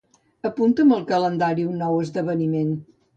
[0.49, 2.73] Apunta'm al calendari un nou esdeveniment.